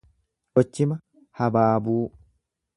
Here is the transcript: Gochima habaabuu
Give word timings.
Gochima 0.55 0.97
habaabuu 1.37 2.03